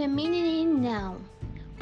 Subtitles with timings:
[0.00, 1.22] Feminine noun.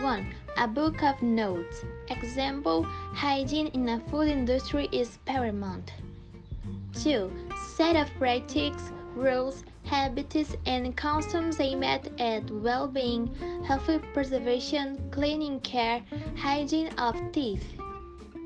[0.00, 0.34] 1.
[0.56, 1.84] A book of notes.
[2.08, 2.82] Example
[3.12, 5.92] Hygiene in a food industry is paramount.
[6.94, 7.30] 2.
[7.74, 13.34] Set of practices, rules, habits, and customs aimed at well being,
[13.66, 16.02] health preservation, cleaning care,
[16.38, 17.74] hygiene of teeth.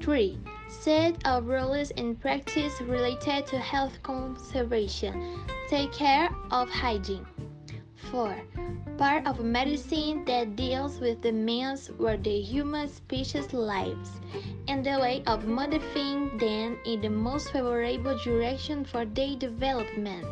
[0.00, 0.38] 3.
[0.68, 5.40] Set of rules and practices related to health conservation.
[5.68, 7.26] Take care of hygiene.
[8.12, 8.36] 4.
[8.98, 14.10] Part of medicine that deals with the means where the human species lives,
[14.68, 20.26] and the way of modifying them in the most favorable direction for their development.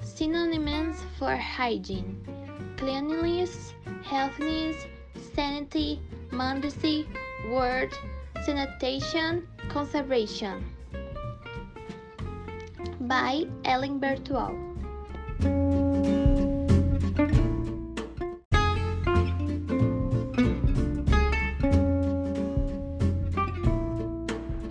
[0.00, 2.20] Synonyms for hygiene
[2.76, 4.86] cleanliness, healthiness,
[5.34, 7.08] sanity, modesty,
[7.50, 7.92] word,
[8.44, 10.64] sanitation, conservation.
[13.00, 14.75] By Ellen Bertual.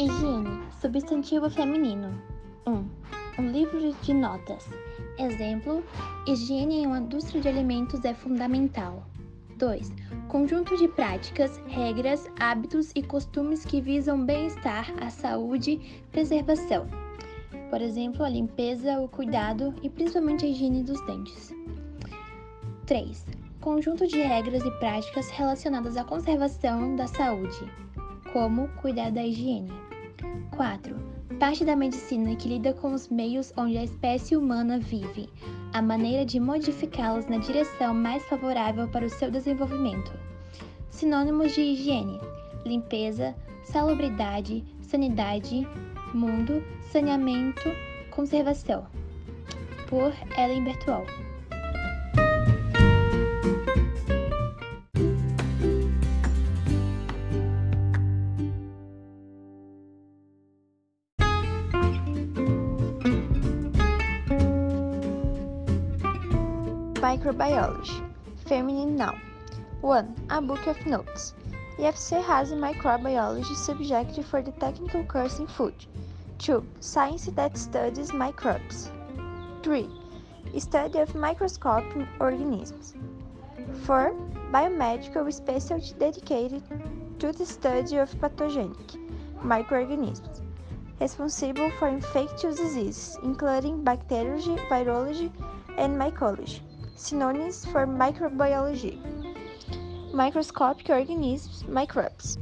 [0.00, 2.08] Higiene, substantivo feminino.
[2.66, 2.72] 1.
[2.72, 2.88] Um,
[3.38, 4.66] um livro de notas.
[5.18, 5.84] Exemplo:
[6.26, 9.04] higiene em uma indústria de alimentos é fundamental.
[9.58, 9.92] 2.
[10.28, 15.78] Conjunto de práticas, regras, hábitos e costumes que visam bem-estar, a saúde
[16.10, 16.86] preservação.
[17.68, 21.54] Por exemplo, a limpeza, o cuidado e principalmente a higiene dos dentes.
[22.86, 23.26] 3.
[23.60, 27.70] Conjunto de regras e práticas relacionadas à conservação da saúde,
[28.32, 29.89] como cuidar da higiene.
[30.50, 30.96] 4.
[31.38, 35.28] Parte da medicina que lida com os meios onde a espécie humana vive,
[35.72, 40.12] a maneira de modificá-los na direção mais favorável para o seu desenvolvimento.
[40.90, 42.20] Sinônimos de higiene:
[42.66, 45.66] limpeza, salubridade, sanidade,
[46.12, 47.70] mundo, saneamento,
[48.10, 48.86] conservação.
[49.88, 51.06] Por Ellen Bertual.
[67.00, 68.04] Microbiology.
[68.44, 69.18] Feminine noun.
[69.80, 70.26] 1.
[70.28, 71.32] A book of notes.
[71.78, 75.74] EFC has a microbiology subject for the technical course in food.
[76.40, 76.62] 2.
[76.80, 78.92] Science that studies microbes.
[79.62, 79.88] 3.
[80.58, 82.94] Study of microscopic organisms.
[83.84, 84.14] 4.
[84.52, 86.62] Biomedical specialty dedicated
[87.18, 88.76] to the study of pathogenic
[89.42, 90.42] microorganisms
[91.00, 95.32] responsible for infectious diseases, including bacteriology, virology,
[95.78, 96.60] and mycology.
[97.00, 99.00] Synonyms for microbiology
[100.12, 102.38] microscopic organisms, microbes.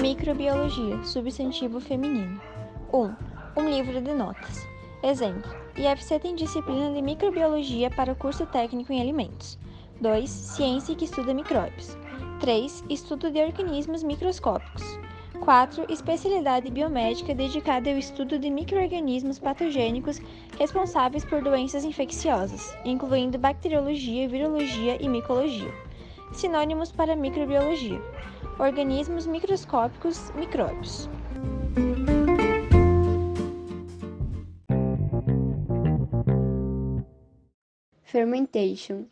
[0.00, 2.40] Microbiologia, substantivo feminino.
[2.90, 2.98] 1.
[2.98, 3.14] Um,
[3.54, 4.66] um livro de notas.
[5.02, 9.58] Exemplo: IFC tem disciplina de microbiologia para o curso técnico em alimentos.
[10.00, 10.30] 2.
[10.30, 11.98] Ciência que estuda micróbios.
[12.40, 12.84] 3.
[12.88, 14.82] Estudo de organismos microscópicos.
[15.42, 15.86] 4.
[15.92, 20.20] Especialidade biomédica dedicada ao estudo de microorganismos patogênicos
[20.56, 25.72] responsáveis por doenças infecciosas, incluindo bacteriologia, virologia e micologia.
[26.32, 28.00] Sinônimos para microbiologia:
[28.56, 31.10] organismos microscópicos, micróbios.
[38.04, 39.06] Fermentation.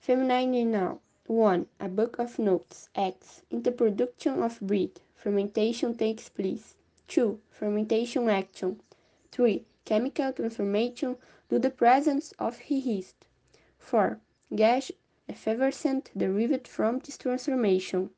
[0.00, 0.98] Feminine noun.
[1.28, 1.66] 1.
[1.78, 2.90] A book of notes.
[2.96, 3.44] X.
[3.48, 4.90] In the production of bread.
[5.22, 6.74] Fermentation takes place.
[7.06, 7.38] 2.
[7.48, 8.80] Fermentation action.
[9.30, 9.64] 3.
[9.84, 11.16] Chemical transformation
[11.48, 13.14] due the presence of yeast.
[13.78, 14.18] 4.
[14.56, 14.90] Gas
[15.28, 18.10] effervescent derived from this transformation.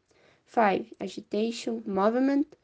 [0.46, 0.94] 5.
[0.98, 2.56] Agitation, movement,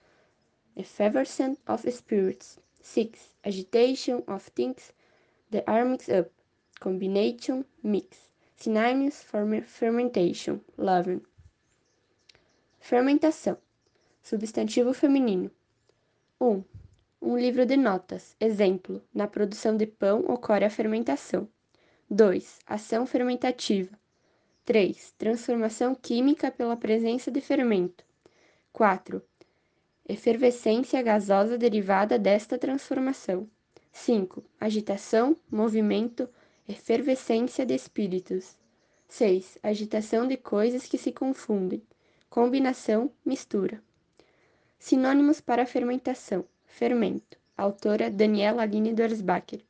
[0.75, 2.59] effervescent of spirits.
[2.81, 3.33] 6.
[3.45, 4.95] Agitation of things
[5.51, 6.31] that are mixed up.
[6.79, 8.31] Combination, mix.
[8.57, 11.27] Synonyms for fermentation, leaven.
[12.83, 13.59] Fermentação.
[14.23, 15.51] Substantivo feminino.
[16.41, 16.63] 1.
[17.23, 18.37] Um, livro de notas.
[18.39, 21.49] Exemplo: na produção de pão ocorre a fermentação.
[22.09, 22.61] 2.
[22.67, 23.99] Ação fermentativa.
[24.65, 25.15] 3.
[25.19, 28.05] Transformação química pela presença de fermento.
[28.73, 29.23] 4.
[30.09, 33.49] Efervescência gasosa derivada desta transformação.
[33.91, 34.45] 5.
[34.61, 36.29] Agitação, movimento,
[36.69, 38.57] efervescência de espíritos.
[39.09, 39.59] 6.
[39.63, 41.83] Agitação de coisas que se confundem.
[42.29, 43.83] Combinação, mistura.
[44.81, 46.45] Sinônimos para fermentação.
[46.65, 47.39] Fermento.
[47.55, 49.61] Autora Daniela Aline Dorsbacher.